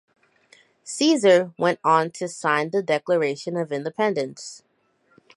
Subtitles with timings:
[0.83, 4.63] Caesar went on to sign the Declaration of Independence.